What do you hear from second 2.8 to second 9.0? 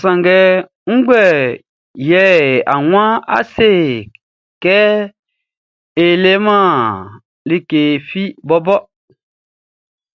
waan é sé kɛ e leman like fi bɔbɔ ɔ?